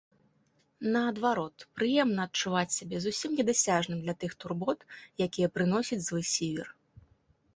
Наадварот, 0.93 1.65
прыемна 1.79 2.21
адчуваць 2.29 2.73
сябе 2.77 3.01
зусім 3.05 3.31
недасяжным 3.39 3.99
для 4.05 4.15
тых 4.23 4.31
турбот, 4.43 4.79
якія 5.29 5.47
прыносіць 5.59 6.01
злы 6.07 6.21
сівер. 6.33 6.67